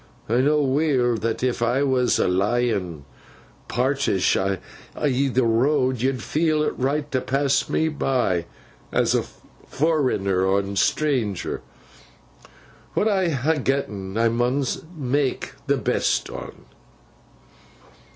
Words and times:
I 0.27 0.37
know 0.41 0.63
weel 0.63 1.13
that 1.17 1.43
if 1.43 1.61
I 1.61 1.83
was 1.83 2.17
a 2.17 2.27
lyin 2.27 3.05
parisht 3.67 4.35
i' 4.35 4.57
th' 4.99 5.37
road, 5.43 6.01
yo'd 6.01 6.23
feel 6.23 6.63
it 6.63 6.73
right 6.75 7.11
to 7.11 7.21
pass 7.21 7.69
me 7.69 7.87
by, 7.87 8.47
as 8.91 9.13
a 9.13 9.23
forrenner 9.67 10.57
and 10.57 10.75
stranger. 10.79 11.61
What 12.95 13.07
I 13.07 13.29
ha 13.29 13.53
getn, 13.57 14.17
I 14.17 14.27
mun 14.29 14.65
mak 14.97 15.53
th' 15.69 15.83
best 15.83 16.31
on. 16.31 16.65